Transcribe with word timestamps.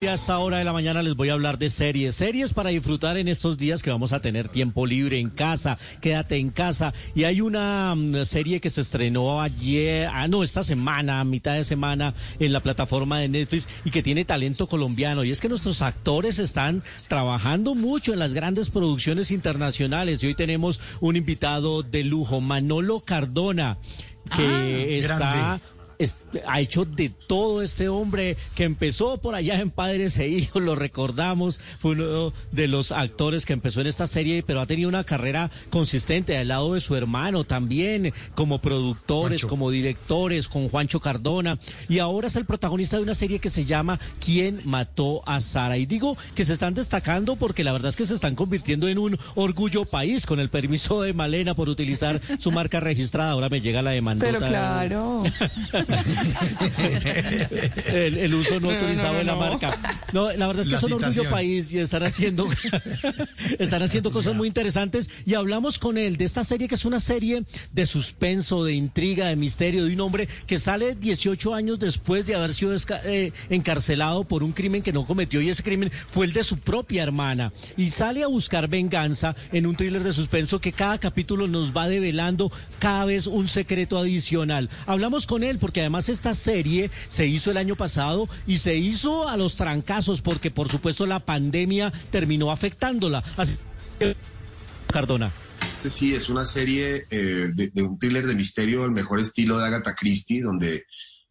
A 0.00 0.14
esta 0.14 0.38
hora 0.38 0.58
de 0.58 0.64
la 0.64 0.72
mañana 0.72 1.02
les 1.02 1.16
voy 1.16 1.28
a 1.28 1.32
hablar 1.32 1.58
de 1.58 1.70
series, 1.70 2.14
series 2.14 2.54
para 2.54 2.70
disfrutar 2.70 3.16
en 3.16 3.26
estos 3.26 3.58
días 3.58 3.82
que 3.82 3.90
vamos 3.90 4.12
a 4.12 4.20
tener 4.20 4.48
tiempo 4.48 4.86
libre 4.86 5.18
en 5.18 5.28
casa, 5.28 5.76
quédate 6.00 6.36
en 6.36 6.50
casa. 6.50 6.94
Y 7.16 7.24
hay 7.24 7.40
una 7.40 7.96
mm, 7.96 8.24
serie 8.24 8.60
que 8.60 8.70
se 8.70 8.82
estrenó 8.82 9.42
ayer, 9.42 10.08
ah 10.12 10.28
no, 10.28 10.44
esta 10.44 10.62
semana, 10.62 11.18
a 11.18 11.24
mitad 11.24 11.54
de 11.54 11.64
semana, 11.64 12.14
en 12.38 12.52
la 12.52 12.60
plataforma 12.60 13.18
de 13.18 13.28
Netflix 13.28 13.68
y 13.84 13.90
que 13.90 14.04
tiene 14.04 14.24
talento 14.24 14.68
colombiano. 14.68 15.24
Y 15.24 15.32
es 15.32 15.40
que 15.40 15.48
nuestros 15.48 15.82
actores 15.82 16.38
están 16.38 16.84
trabajando 17.08 17.74
mucho 17.74 18.12
en 18.12 18.20
las 18.20 18.34
grandes 18.34 18.70
producciones 18.70 19.32
internacionales. 19.32 20.22
Y 20.22 20.28
hoy 20.28 20.36
tenemos 20.36 20.80
un 21.00 21.16
invitado 21.16 21.82
de 21.82 22.04
lujo, 22.04 22.40
Manolo 22.40 23.00
Cardona, 23.00 23.78
que 24.36 25.00
está... 25.00 25.18
grande 25.18 25.77
ha 26.46 26.60
hecho 26.60 26.84
de 26.84 27.10
todo 27.10 27.62
este 27.62 27.88
hombre 27.88 28.36
que 28.54 28.64
empezó 28.64 29.18
por 29.18 29.34
allá 29.34 29.60
en 29.60 29.70
Padres 29.70 30.18
e 30.18 30.28
Hijos, 30.28 30.62
lo 30.62 30.74
recordamos, 30.74 31.60
fue 31.80 31.92
uno 31.92 32.32
de 32.52 32.68
los 32.68 32.92
actores 32.92 33.44
que 33.46 33.52
empezó 33.52 33.80
en 33.80 33.88
esta 33.88 34.06
serie, 34.06 34.42
pero 34.46 34.60
ha 34.60 34.66
tenido 34.66 34.88
una 34.88 35.04
carrera 35.04 35.50
consistente 35.70 36.36
al 36.36 36.48
lado 36.48 36.74
de 36.74 36.80
su 36.80 36.94
hermano 36.94 37.44
también, 37.44 38.12
como 38.34 38.60
productores, 38.60 39.44
como 39.44 39.70
directores, 39.70 40.48
con 40.48 40.68
Juancho 40.68 41.00
Cardona, 41.00 41.58
y 41.88 41.98
ahora 41.98 42.28
es 42.28 42.36
el 42.36 42.44
protagonista 42.44 42.96
de 42.96 43.02
una 43.02 43.14
serie 43.14 43.40
que 43.40 43.50
se 43.50 43.64
llama 43.64 43.98
¿Quién 44.20 44.60
mató 44.64 45.22
a 45.26 45.40
Sara? 45.40 45.78
Y 45.78 45.86
digo 45.86 46.16
que 46.34 46.44
se 46.44 46.52
están 46.52 46.74
destacando 46.74 47.36
porque 47.36 47.64
la 47.64 47.72
verdad 47.72 47.88
es 47.88 47.96
que 47.96 48.06
se 48.06 48.14
están 48.14 48.34
convirtiendo 48.34 48.88
en 48.88 48.98
un 48.98 49.18
orgullo 49.34 49.84
país, 49.84 50.26
con 50.26 50.38
el 50.40 50.48
permiso 50.48 51.02
de 51.02 51.12
Malena 51.12 51.54
por 51.54 51.68
utilizar 51.68 52.20
su 52.38 52.52
marca 52.52 52.80
registrada, 52.80 53.32
ahora 53.32 53.48
me 53.48 53.60
llega 53.60 53.82
la 53.82 53.90
demanda. 53.90 54.24
Pero 54.24 54.40
claro. 54.40 55.24
el, 57.88 58.34
uso 58.34 58.60
no, 58.60 58.70
autorizado 58.70 59.16
de 59.16 59.24
la 59.24 59.36
marca. 59.36 59.76
No, 60.12 60.30
la 60.32 60.46
verdad 60.46 60.62
es 60.62 60.68
que 60.68 60.78
son 60.78 60.92
orgullo 60.92 61.30
país 61.30 61.72
y 61.72 61.78
están 61.78 62.02
haciendo, 62.02 62.48
están 63.58 63.82
haciendo 63.82 64.10
cosas 64.10 64.34
muy 64.34 64.48
interesantes. 64.48 65.08
Y 65.24 65.34
hablamos 65.34 65.78
con 65.78 65.96
él 65.98 66.16
de 66.16 66.24
esta 66.24 66.44
serie 66.44 66.68
que 66.68 66.74
es 66.74 66.84
una 66.84 67.00
serie 67.00 67.44
de 67.72 67.86
suspenso, 67.86 68.64
de 68.64 68.74
intriga, 68.74 69.28
de 69.28 69.36
misterio, 69.36 69.84
de 69.84 69.94
un 69.94 70.00
hombre 70.00 70.28
que 70.46 70.58
sale 70.58 70.94
18 70.94 71.54
años 71.54 71.78
después 71.78 72.26
de 72.26 72.34
haber 72.34 72.54
sido 72.54 72.76
eh, 73.04 73.32
encarcelado 73.48 74.24
por 74.24 74.42
un 74.42 74.52
crimen 74.52 74.82
que 74.82 74.92
no 74.92 75.04
cometió 75.04 75.40
y 75.40 75.48
ese 75.48 75.62
crimen 75.62 75.90
fue 76.10 76.26
el 76.26 76.32
de 76.32 76.44
su 76.44 76.58
propia 76.58 77.02
hermana. 77.02 77.52
Y 77.76 77.90
sale 77.90 78.22
a 78.22 78.26
buscar 78.26 78.68
venganza 78.68 79.34
en 79.52 79.66
un 79.66 79.76
thriller 79.76 80.02
de 80.02 80.12
suspenso 80.12 80.60
que 80.60 80.72
cada 80.72 80.98
capítulo 80.98 81.46
nos 81.46 81.76
va 81.76 81.88
develando 81.88 82.52
cada 82.78 83.04
vez 83.04 83.26
un 83.26 83.48
secreto 83.48 83.98
adicional. 83.98 84.68
Hablamos 84.86 85.26
con 85.26 85.42
él 85.42 85.58
porque 85.58 85.77
además 85.80 86.08
esta 86.08 86.34
serie 86.34 86.90
se 87.08 87.26
hizo 87.26 87.50
el 87.50 87.56
año 87.56 87.76
pasado 87.76 88.28
y 88.46 88.58
se 88.58 88.76
hizo 88.76 89.28
a 89.28 89.36
los 89.36 89.56
trancazos 89.56 90.20
porque 90.20 90.50
por 90.50 90.70
supuesto 90.70 91.06
la 91.06 91.20
pandemia 91.20 91.92
terminó 92.10 92.50
afectándola. 92.50 93.22
Cardona. 94.92 95.32
Sí, 95.78 96.14
es 96.14 96.28
una 96.28 96.44
serie 96.44 97.06
eh, 97.10 97.50
de, 97.54 97.82
un 97.82 97.98
thriller 97.98 98.26
de 98.26 98.34
misterio, 98.34 98.84
el 98.84 98.90
mejor 98.90 99.20
estilo 99.20 99.58
de 99.58 99.66
Agatha 99.66 99.94
Christie, 99.94 100.42
donde 100.42 100.84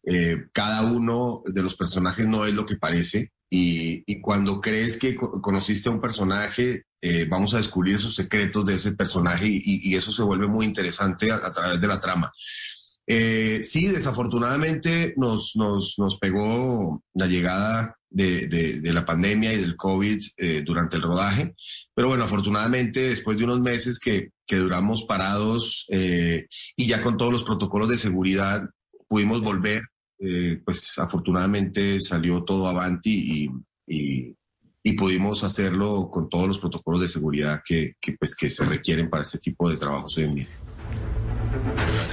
eh, 0.04 0.46
cada 0.54 0.84
uno 0.84 1.42
de 1.46 1.62
los 1.62 1.76
personajes 1.76 2.28
no 2.28 2.46
es 2.46 2.54
lo 2.54 2.66
que 2.66 2.78
parece. 2.78 3.32
Y, 3.50 4.22
cuando 4.22 4.60
crees 4.60 4.98
que 4.98 5.16
conociste 5.16 5.90
a 5.90 5.94
un 5.94 6.02
personaje, 6.02 6.84
eh, 7.02 7.26
vamos 7.30 7.54
a 7.54 7.58
descubrir 7.58 7.96
esos 7.96 8.16
secretos 8.16 8.66
de 8.66 8.76
ese 8.76 8.92
personaje 8.94 9.48
y, 9.50 9.96
eso 9.96 10.12
se 10.12 10.24
vuelve 10.24 10.48
muy 10.48 10.66
interesante 10.66 11.32
a 11.32 11.54
través 11.54 11.80
de 11.80 11.88
la 11.88 12.02
trama. 12.02 12.32
Eh, 13.10 13.64
sí, 13.64 13.88
desafortunadamente 13.88 15.14
nos, 15.16 15.56
nos, 15.56 15.96
nos, 15.98 16.18
pegó 16.18 17.02
la 17.14 17.28
llegada 17.28 17.98
de, 18.10 18.48
de, 18.48 18.94
la 18.94 19.06
pandemia 19.06 19.54
y 19.54 19.58
del 19.58 19.78
COVID 19.78 20.20
eh, 20.38 20.62
durante 20.66 20.98
el 20.98 21.04
rodaje, 21.04 21.54
pero 21.94 22.10
bueno, 22.10 22.26
afortunadamente 22.26 23.00
después 23.10 23.38
de 23.38 23.46
unos 23.46 23.62
meses 23.62 23.98
que, 24.00 24.32
que 24.46 24.58
duramos 24.58 25.04
parados 25.04 25.86
eh, 25.90 26.48
y 26.76 26.88
ya 26.88 27.02
con 27.02 27.18
todos 27.18 27.32
los 27.32 27.44
protocolos 27.44 27.90
de 27.90 27.98
seguridad 27.98 28.70
pudimos 29.08 29.42
volver, 29.42 29.84
eh, 30.20 30.62
pues 30.66 30.98
afortunadamente 30.98 32.02
salió 32.02 32.44
todo 32.44 32.68
avanti 32.68 33.46
y, 33.46 33.50
y, 33.88 34.36
y, 34.84 34.94
pudimos 34.94 35.44
hacerlo 35.44 36.10
con 36.10 36.28
todos 36.28 36.48
los 36.48 36.60
protocolos 36.60 37.02
de 37.02 37.08
seguridad 37.08 37.62
que, 37.64 37.94
que, 38.02 38.14
pues, 38.14 38.36
que 38.36 38.50
se 38.50 38.66
requieren 38.66 39.10
para 39.10 39.24
este 39.24 39.38
tipo 39.38 39.70
de 39.70 39.78
trabajos 39.78 40.18
hoy 40.18 40.24
en 40.24 40.36
día. 40.36 40.48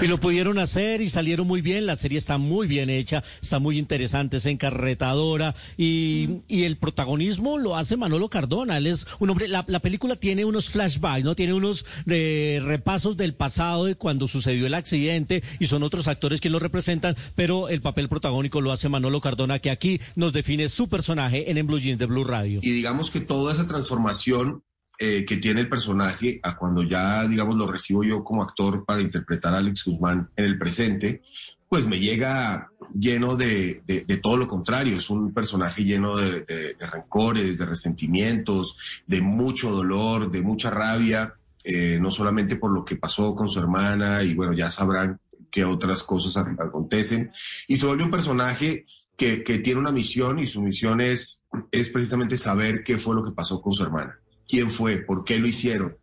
Y 0.03 0.07
lo 0.07 0.19
pudieron 0.19 0.59
hacer 0.59 1.01
y 1.01 1.09
salieron 1.09 1.47
muy 1.47 1.63
bien. 1.63 1.87
La 1.87 1.97
serie 1.97 2.19
está 2.19 2.37
muy 2.37 2.67
bien 2.67 2.91
hecha, 2.91 3.23
está 3.41 3.59
muy 3.59 3.79
interesante, 3.79 4.37
es 4.39 4.47
encarretadora 4.47 5.55
y, 5.79 6.41
y 6.49 6.65
el 6.65 6.77
protagonismo 6.77 7.59
lo 7.59 7.77
hace 7.77 7.97
Manolo 7.97 8.29
Cardona. 8.29 8.77
Él 8.77 8.89
es 8.89 9.07
un 9.19 9.31
hombre. 9.31 9.49
La, 9.49 9.65
la 9.67 9.81
película 9.81 10.17
tiene 10.17 10.45
unos 10.45 10.69
flashbacks, 10.69 11.25
no 11.25 11.35
tiene 11.35 11.55
unos 11.55 11.87
eh, 12.07 12.61
repasos 12.65 13.17
del 13.17 13.35
pasado 13.35 13.87
de 13.87 13.95
cuando 13.95 14.29
sucedió 14.29 14.67
el 14.67 14.75
accidente 14.75 15.43
y 15.59 15.67
son 15.67 15.83
otros 15.83 16.09
actores 16.09 16.41
que 16.41 16.51
lo 16.51 16.59
representan, 16.59 17.17
pero 17.35 17.69
el 17.69 17.81
papel 17.81 18.09
protagónico 18.09 18.61
lo 18.61 18.73
hace 18.73 18.89
Manolo 18.89 19.21
Cardona, 19.21 19.59
que 19.59 19.71
aquí 19.71 20.01
nos 20.17 20.33
define 20.33 20.69
su 20.69 20.89
personaje 20.89 21.51
en 21.51 21.59
En 21.59 21.67
Blue 21.67 21.79
Jeans 21.79 21.99
de 21.99 22.07
Blue 22.07 22.25
Radio. 22.25 22.61
Y 22.63 22.71
digamos 22.71 23.11
que 23.11 23.21
toda 23.21 23.53
esa 23.53 23.67
transformación 23.67 24.63
eh, 24.99 25.25
que 25.25 25.39
tiene 25.39 25.63
el 25.63 25.69
personaje 25.69 26.39
a 26.43 26.57
cuando 26.57 26.83
ya, 26.83 27.27
digamos, 27.27 27.57
lo 27.57 27.67
recibo 27.67 28.05
yo 28.05 28.23
como 28.23 28.43
actor 28.43 28.85
para 28.85 29.01
interpretar 29.01 29.53
a 29.53 29.59
Alex 29.59 29.85
Guzmán 29.87 30.31
en 30.37 30.45
el 30.45 30.57
presente, 30.57 31.23
pues 31.69 31.87
me 31.89 31.99
llega 31.99 32.71
lleno 32.97 33.35
de, 33.35 33.83
de, 33.85 34.17
todo 34.19 34.37
lo 34.37 34.47
contrario. 34.47 34.97
Es 34.97 35.11
un 35.11 35.35
personaje 35.35 35.85
lleno 35.85 36.17
de, 36.17 36.43
de, 36.43 36.87
rencores, 36.87 37.59
de 37.59 37.67
resentimientos, 37.67 39.03
de 39.09 39.21
mucho 39.21 39.71
dolor, 39.71 40.31
de 40.31 40.43
mucha 40.43 40.71
rabia, 40.71 41.35
eh, 41.65 41.99
no 42.01 42.13
solamente 42.13 42.55
por 42.55 42.71
lo 42.71 42.85
que 42.85 42.95
pasó 42.95 43.35
con 43.35 43.49
su 43.49 43.59
hermana, 43.59 44.23
y 44.23 44.35
bueno, 44.35 44.53
ya 44.53 44.71
sabrán 44.71 45.19
que 45.51 45.65
otras 45.65 46.05
cosas 46.05 46.37
acontecen. 46.37 47.33
Y 47.67 47.77
se 47.77 47.87
vuelve 47.87 48.05
un 48.05 48.13
personaje 48.13 48.87
que, 49.17 49.43
que 49.43 49.59
tiene 49.59 49.81
una 49.81 49.91
misión 49.91 50.39
y 50.39 50.47
su 50.47 50.63
misión 50.63 51.01
es, 51.01 51.43
es 51.73 51.89
precisamente 51.89 52.37
saber 52.37 52.85
qué 52.85 52.97
fue 52.97 53.17
lo 53.17 53.25
que 53.25 53.33
pasó 53.33 53.61
con 53.61 53.73
su 53.73 53.83
hermana 53.83 54.21
quién 54.49 54.71
fue, 54.71 54.99
por 54.99 55.25
qué 55.25 55.39
lo 55.39 55.49
hicieron. 55.49 55.97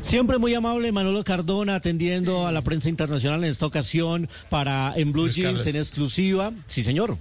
Siempre 0.00 0.38
muy 0.38 0.54
amable 0.54 0.92
Manolo 0.92 1.24
Cardona 1.24 1.76
atendiendo 1.76 2.46
a 2.46 2.52
la 2.52 2.62
prensa 2.62 2.88
internacional 2.88 3.42
en 3.44 3.50
esta 3.50 3.66
ocasión 3.66 4.28
para 4.50 4.92
en 4.96 5.12
Blue 5.12 5.28
Jeans 5.28 5.66
en 5.66 5.76
exclusiva. 5.76 6.52
Sí, 6.66 6.84
señor. 6.84 7.18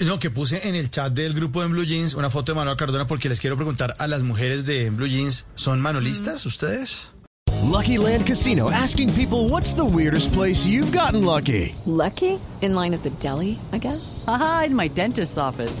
No, 0.00 0.18
que 0.18 0.30
puse 0.30 0.68
en 0.68 0.74
el 0.74 0.90
chat 0.90 1.12
del 1.12 1.34
grupo 1.34 1.62
de 1.62 1.68
Blue 1.68 1.84
Jeans 1.84 2.14
una 2.14 2.30
foto 2.30 2.52
de 2.52 2.56
Manolo 2.56 2.76
Cardona 2.76 3.06
porque 3.06 3.28
les 3.28 3.40
quiero 3.40 3.56
preguntar 3.56 3.94
a 3.98 4.06
las 4.06 4.22
mujeres 4.22 4.64
de 4.66 4.90
Blue 4.90 5.06
Jeans, 5.06 5.46
¿son 5.54 5.80
manolistas 5.80 6.46
ustedes? 6.46 7.10
Lucky 7.62 7.96
Land 7.96 8.26
Casino 8.26 8.70
asking 8.70 9.12
people 9.14 9.48
what's 9.48 9.72
the 9.72 9.84
weirdest 9.84 10.32
place 10.32 10.66
you've 10.66 10.92
gotten 10.92 11.24
lucky. 11.24 11.74
Lucky? 11.86 12.38
In 12.60 12.74
line 12.74 12.94
at 12.94 13.02
the 13.02 13.10
deli, 13.18 13.58
I 13.72 13.78
guess. 13.78 14.22
Aha, 14.26 14.64
in 14.66 14.74
my 14.74 14.88
dentist's 14.88 15.38
office. 15.38 15.80